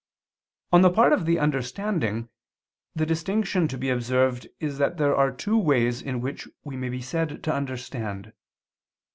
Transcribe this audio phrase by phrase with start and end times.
[0.71, 2.27] On the part of understanding
[2.95, 6.89] the distinction to be observed is that there are two ways in which we may
[6.89, 8.33] be said to understand.